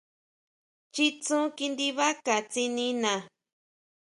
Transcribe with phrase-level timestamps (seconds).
[0.93, 3.13] Chitsu kindibaca tsinina.